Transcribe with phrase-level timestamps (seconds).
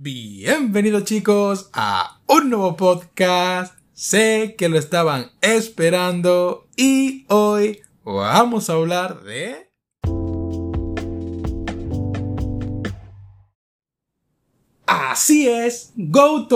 [0.00, 3.76] Bienvenidos chicos a un nuevo podcast.
[3.94, 9.72] Sé que lo estaban esperando y hoy vamos a hablar de...
[14.86, 16.46] Así es, Go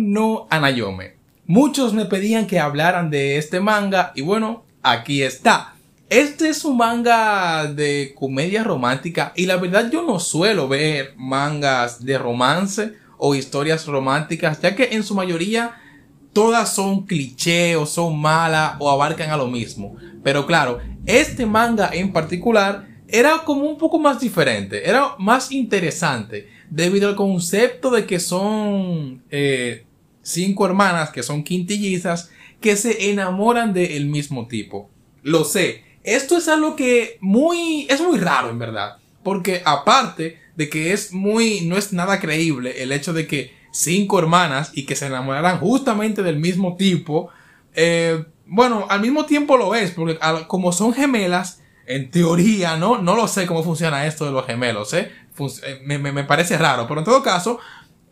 [0.00, 1.18] no Anayome.
[1.46, 5.77] Muchos me pedían que hablaran de este manga y bueno, aquí está.
[6.10, 12.02] Este es un manga de comedia romántica y la verdad yo no suelo ver mangas
[12.02, 15.74] de romance o historias románticas ya que en su mayoría
[16.32, 19.96] todas son cliché o son malas o abarcan a lo mismo.
[20.24, 26.48] Pero claro, este manga en particular era como un poco más diferente, era más interesante
[26.70, 29.84] debido al concepto de que son eh,
[30.22, 32.30] cinco hermanas que son quintillizas
[32.62, 34.88] que se enamoran del mismo tipo.
[35.22, 40.68] Lo sé, esto es algo que muy, es muy raro en verdad, porque aparte de
[40.68, 44.96] que es muy, no es nada creíble el hecho de que cinco hermanas y que
[44.96, 47.30] se enamoraran justamente del mismo tipo,
[47.74, 52.98] eh, bueno, al mismo tiempo lo es, porque como son gemelas, en teoría, ¿no?
[52.98, 55.10] No lo sé cómo funciona esto de los gemelos, ¿eh?
[55.38, 57.60] eh me, me, me parece raro, pero en todo caso,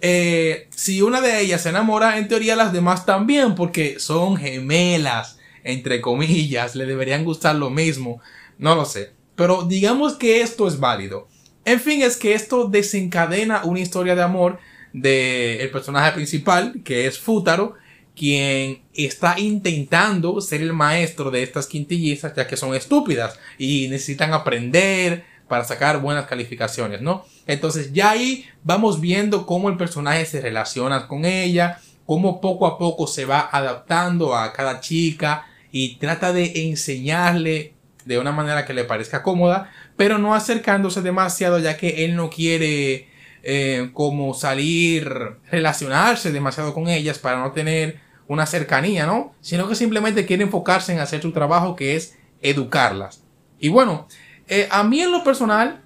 [0.00, 5.35] eh, si una de ellas se enamora, en teoría las demás también, porque son gemelas,
[5.66, 8.20] entre comillas, le deberían gustar lo mismo,
[8.58, 9.12] no lo sé.
[9.34, 11.28] Pero digamos que esto es válido.
[11.64, 14.58] En fin, es que esto desencadena una historia de amor
[14.92, 17.74] del el personaje principal, que es Futaro,
[18.14, 24.32] quien está intentando ser el maestro de estas quintillizas, ya que son estúpidas y necesitan
[24.32, 27.24] aprender, para sacar buenas calificaciones, ¿no?
[27.46, 32.78] Entonces ya ahí vamos viendo cómo el personaje se relaciona con ella, cómo poco a
[32.78, 35.46] poco se va adaptando a cada chica
[35.78, 37.74] y trata de enseñarle
[38.06, 42.30] de una manera que le parezca cómoda, pero no acercándose demasiado ya que él no
[42.30, 43.08] quiere
[43.42, 45.06] eh, como salir,
[45.50, 49.34] relacionarse demasiado con ellas para no tener una cercanía, ¿no?
[49.42, 53.22] Sino que simplemente quiere enfocarse en hacer su trabajo que es educarlas.
[53.60, 54.08] Y bueno,
[54.48, 55.82] eh, a mí en lo personal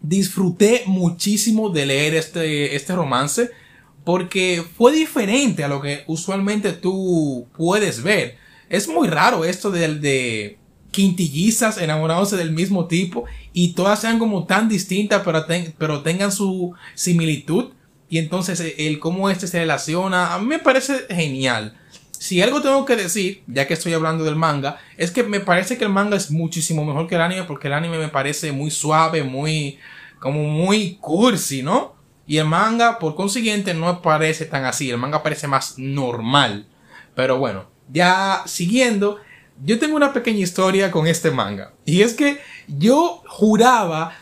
[0.00, 3.50] disfruté muchísimo de leer este, este romance
[4.02, 8.38] porque fue diferente a lo que usualmente tú puedes ver.
[8.70, 10.58] Es muy raro esto de, de
[10.90, 15.44] quintillizas enamorándose del mismo tipo y todas sean como tan distintas pero,
[15.76, 17.72] pero tengan su similitud
[18.08, 21.76] y entonces el cómo este se relaciona a mí me parece genial.
[22.12, 25.78] Si algo tengo que decir, ya que estoy hablando del manga, es que me parece
[25.78, 28.70] que el manga es muchísimo mejor que el anime porque el anime me parece muy
[28.70, 29.78] suave, muy
[30.18, 31.94] como muy cursi, ¿no?
[32.26, 34.90] Y el manga, por consiguiente, no parece tan así.
[34.90, 36.66] El manga parece más normal.
[37.16, 39.18] Pero bueno, ya siguiendo,
[39.64, 41.72] yo tengo una pequeña historia con este manga.
[41.84, 44.16] Y es que yo juraba,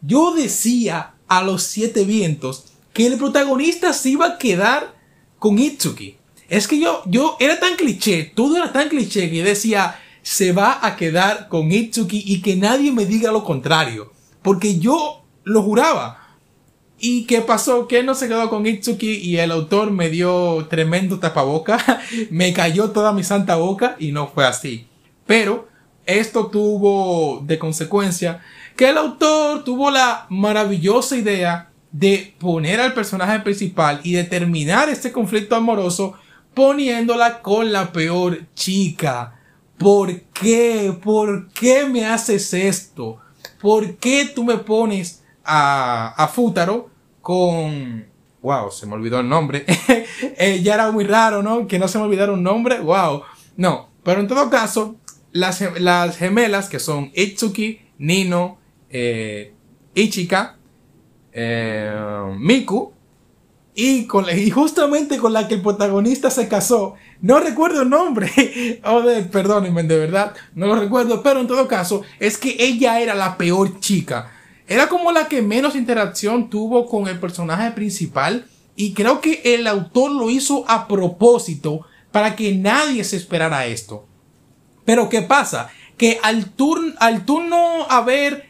[0.00, 4.94] yo decía a los siete vientos que el protagonista se iba a quedar
[5.38, 6.16] con Itsuki.
[6.48, 10.78] Es que yo, yo era tan cliché, todo era tan cliché que decía, se va
[10.86, 14.12] a quedar con Itsuki y que nadie me diga lo contrario.
[14.42, 16.21] Porque yo lo juraba.
[16.98, 17.88] ¿Y qué pasó?
[17.88, 22.00] Que no se quedó con Itsuki y el autor me dio tremendo tapaboca.
[22.30, 24.86] me cayó toda mi santa boca y no fue así.
[25.26, 25.68] Pero
[26.06, 28.42] esto tuvo de consecuencia
[28.76, 34.88] que el autor tuvo la maravillosa idea de poner al personaje principal y de terminar
[34.88, 36.14] este conflicto amoroso
[36.54, 39.38] poniéndola con la peor chica.
[39.78, 40.96] ¿Por qué?
[41.02, 43.18] ¿Por qué me haces esto?
[43.60, 48.06] ¿Por qué tú me pones a, a Futaro con...
[48.42, 49.64] Wow, se me olvidó el nombre.
[50.38, 51.66] Eh, ya era muy raro, ¿no?
[51.66, 52.80] Que no se me olvidara un nombre.
[52.80, 53.22] Wow.
[53.56, 54.96] No, pero en todo caso,
[55.32, 58.58] las, las gemelas que son Itsuki, Nino,
[58.90, 59.54] eh,
[59.94, 60.56] Ichika,
[61.32, 61.92] eh,
[62.38, 62.92] Miku,
[63.74, 66.94] y, con, y justamente con la que el protagonista se casó.
[67.20, 68.80] No recuerdo el nombre.
[68.84, 70.34] oh, de, perdónenme, de verdad.
[70.54, 71.22] No lo recuerdo.
[71.22, 74.30] Pero en todo caso, es que ella era la peor chica.
[74.68, 78.46] Era como la que menos interacción tuvo con el personaje principal.
[78.74, 84.06] Y creo que el autor lo hizo a propósito para que nadie se esperara esto.
[84.84, 85.70] Pero ¿qué pasa?
[85.96, 88.46] Que al, turno al turno haber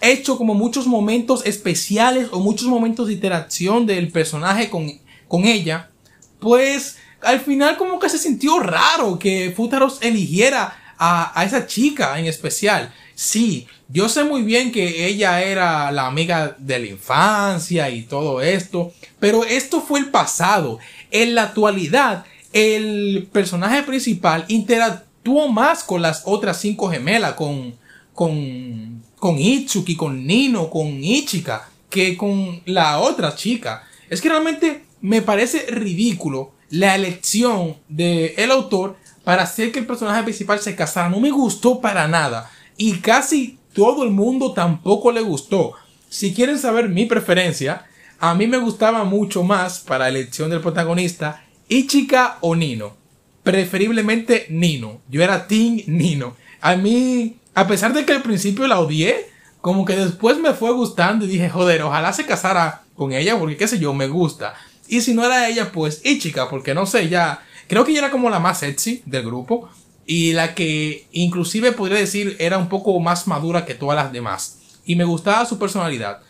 [0.00, 4.90] hecho como muchos momentos especiales o muchos momentos de interacción del personaje con,
[5.28, 5.90] con ella,
[6.38, 12.18] pues al final como que se sintió raro que Futaros eligiera a, a, esa chica
[12.18, 12.92] en especial.
[13.22, 18.40] Sí, yo sé muy bien que ella era la amiga de la infancia y todo
[18.40, 20.78] esto, pero esto fue el pasado.
[21.10, 22.24] En la actualidad,
[22.54, 27.74] el personaje principal interactuó más con las otras cinco gemelas, con,
[28.14, 33.86] con con Itsuki, con Nino, con Ichika, que con la otra chica.
[34.08, 39.86] Es que realmente me parece ridículo la elección del el autor para hacer que el
[39.86, 41.10] personaje principal se casara.
[41.10, 42.50] No me gustó para nada.
[42.82, 45.74] Y casi todo el mundo tampoco le gustó.
[46.08, 47.84] Si quieren saber mi preferencia,
[48.18, 52.96] a mí me gustaba mucho más para elección del protagonista Ichika o Nino.
[53.42, 55.02] Preferiblemente Nino.
[55.10, 56.36] Yo era Team Nino.
[56.62, 59.26] A mí, a pesar de que al principio la odié,
[59.60, 63.58] como que después me fue gustando y dije, joder, ojalá se casara con ella porque
[63.58, 64.54] qué sé yo, me gusta.
[64.88, 68.10] Y si no era ella, pues Ichika, porque no sé, ya, creo que ella era
[68.10, 69.68] como la más sexy del grupo
[70.10, 74.58] y la que inclusive podría decir era un poco más madura que todas las demás.
[74.84, 76.22] Y me gustaba su personalidad.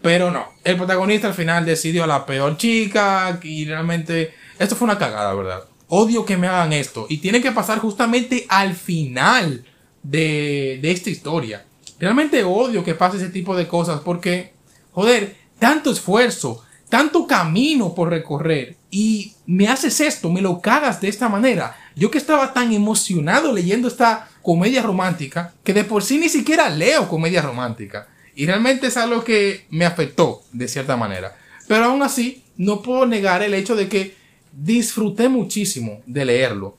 [0.00, 4.86] Pero no, el protagonista al final decidió a la peor chica y realmente esto fue
[4.86, 5.64] una cagada, ¿verdad?
[5.88, 9.66] Odio que me hagan esto y tiene que pasar justamente al final
[10.02, 11.66] de, de esta historia.
[12.00, 14.54] Realmente odio que pase ese tipo de cosas porque,
[14.92, 21.08] joder, tanto esfuerzo, tanto camino por recorrer y me haces esto, me lo cagas de
[21.08, 21.76] esta manera.
[21.96, 26.68] Yo que estaba tan emocionado leyendo esta comedia romántica que de por sí ni siquiera
[26.68, 28.06] leo comedia romántica.
[28.34, 31.34] Y realmente es algo que me afectó de cierta manera.
[31.66, 34.14] Pero aún así, no puedo negar el hecho de que
[34.52, 36.76] disfruté muchísimo de leerlo.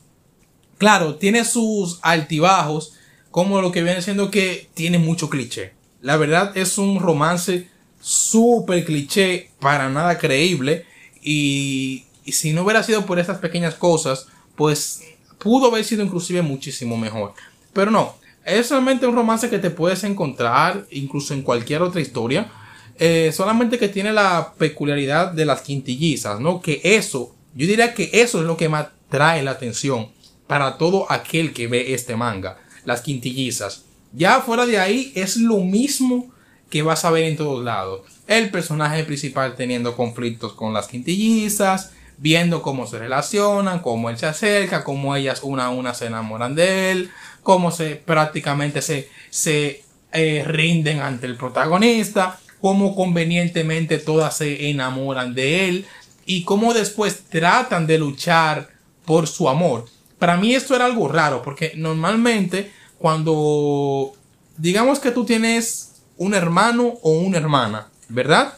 [0.78, 2.94] Claro, tiene sus altibajos,
[3.32, 5.74] como lo que viene siendo que tiene mucho cliché.
[6.02, 7.68] La verdad es un romance
[8.00, 10.86] súper cliché, para nada creíble.
[11.24, 14.28] Y, y, si no hubiera sido por estas pequeñas cosas,
[14.58, 15.04] pues
[15.38, 17.34] pudo haber sido inclusive muchísimo mejor.
[17.72, 22.52] Pero no, es solamente un romance que te puedes encontrar incluso en cualquier otra historia.
[23.00, 26.62] Eh, solamente que tiene la peculiaridad de las quintillizas, ¿no?
[26.62, 30.10] Que eso, yo diría que eso es lo que más trae la atención
[30.48, 32.58] para todo aquel que ve este manga.
[32.86, 33.84] Las quintillizas.
[34.14, 36.34] Ya fuera de ahí es lo mismo
[36.70, 38.02] que vas a ver en todos lados.
[38.26, 44.26] El personaje principal teniendo conflictos con las quintillizas, viendo cómo se relacionan, cómo él se
[44.26, 47.12] acerca, cómo ellas una a una se enamoran de él,
[47.44, 55.34] cómo se prácticamente se, se eh, rinden ante el protagonista, cómo convenientemente todas se enamoran
[55.36, 55.86] de él
[56.26, 58.70] y cómo después tratan de luchar
[59.06, 59.86] por su amor.
[60.20, 64.14] Para mí esto era algo raro porque normalmente cuando
[64.58, 68.56] digamos que tú tienes un hermano o una hermana, ¿verdad?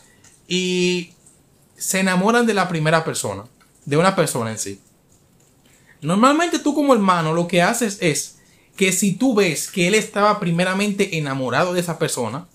[0.48, 1.12] Y
[1.80, 3.46] se enamoran de la primera persona,
[3.86, 4.80] de una persona en sí.
[6.02, 8.38] Normalmente tú como hermano lo que haces es
[8.76, 12.48] que si tú ves que él estaba primeramente enamorado de esa persona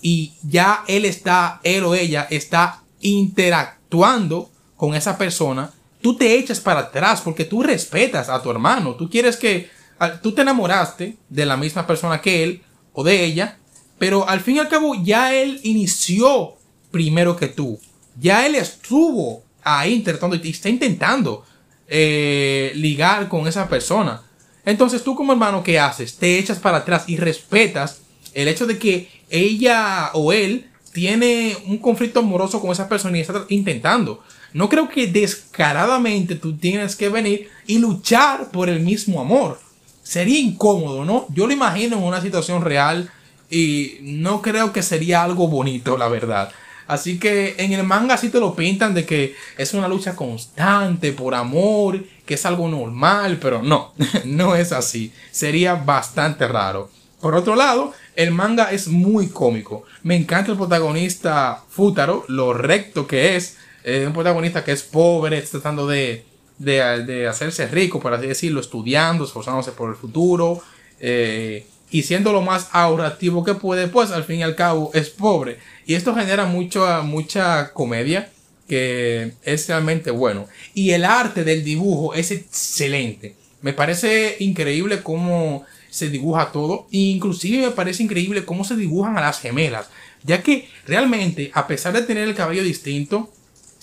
[0.00, 6.60] y ya él está, él o ella está interactuando con esa persona, tú te echas
[6.60, 8.94] para atrás porque tú respetas a tu hermano.
[8.94, 9.70] Tú quieres que,
[10.22, 12.62] tú te enamoraste de la misma persona que él
[12.92, 13.58] o de ella,
[13.98, 16.54] pero al fin y al cabo ya él inició
[16.90, 17.80] primero que tú.
[18.20, 21.44] Ya él estuvo ahí intentando y está intentando
[21.88, 24.22] eh, ligar con esa persona.
[24.64, 26.16] Entonces tú como hermano, ¿qué haces?
[26.16, 28.00] Te echas para atrás y respetas
[28.32, 33.22] el hecho de que ella o él tiene un conflicto amoroso con esa persona y
[33.22, 34.22] está intentando.
[34.52, 39.58] No creo que descaradamente tú tienes que venir y luchar por el mismo amor.
[40.02, 41.26] Sería incómodo, ¿no?
[41.30, 43.10] Yo lo imagino en una situación real
[43.50, 46.52] y no creo que sería algo bonito, la verdad.
[46.86, 51.12] Así que en el manga sí te lo pintan de que es una lucha constante
[51.12, 53.94] por amor, que es algo normal, pero no,
[54.24, 55.12] no es así.
[55.30, 56.90] Sería bastante raro.
[57.20, 59.84] Por otro lado, el manga es muy cómico.
[60.02, 63.56] Me encanta el protagonista Futaro, lo recto que es.
[64.06, 66.24] un protagonista que es pobre, tratando de,
[66.58, 70.62] de, hacerse rico, por así decirlo, estudiando, esforzándose por el futuro.
[71.00, 75.10] Eh, y siendo lo más ahorrativo que puede, pues al fin y al cabo es
[75.10, 75.58] pobre.
[75.86, 78.30] Y esto genera mucho, mucha comedia
[78.68, 80.46] que es realmente bueno.
[80.74, 83.34] Y el arte del dibujo es excelente.
[83.60, 86.86] Me parece increíble cómo se dibuja todo.
[86.90, 89.88] E inclusive me parece increíble cómo se dibujan a las gemelas.
[90.22, 93.30] Ya que realmente, a pesar de tener el cabello distinto,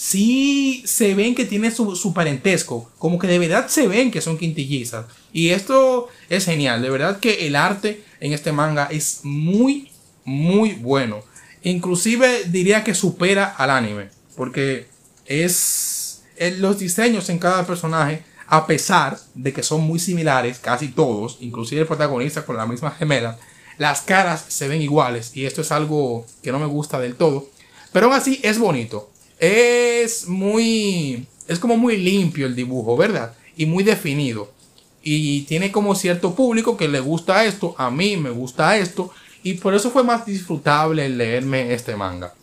[0.01, 2.89] sí se ven que tiene su, su, parentesco.
[2.97, 5.05] Como que de verdad se ven que son quintillizas.
[5.31, 6.81] Y esto es genial.
[6.81, 9.91] De verdad que el arte en este manga es muy,
[10.25, 11.19] muy bueno.
[11.61, 14.09] Inclusive diría que supera al anime.
[14.35, 14.87] Porque
[15.27, 16.23] es
[16.57, 21.81] los diseños en cada personaje, a pesar de que son muy similares, casi todos, inclusive
[21.81, 23.37] el protagonista con la misma gemela,
[23.77, 27.47] las caras se ven iguales y esto es algo que no me gusta del todo.
[27.93, 29.11] Pero aún así es bonito.
[29.41, 31.25] Es muy...
[31.47, 33.33] Es como muy limpio el dibujo, ¿verdad?
[33.57, 34.53] Y muy definido.
[35.01, 39.55] Y tiene como cierto público que le gusta esto, a mí me gusta esto, y
[39.55, 42.35] por eso fue más disfrutable leerme este manga.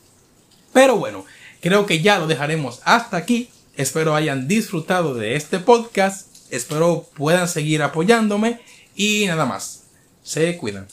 [0.73, 1.25] Pero bueno,
[1.61, 3.49] creo que ya lo dejaremos hasta aquí.
[3.77, 6.27] Espero hayan disfrutado de este podcast.
[6.51, 8.61] Espero puedan seguir apoyándome.
[8.97, 9.85] Y nada más.
[10.25, 10.89] Se cuidan.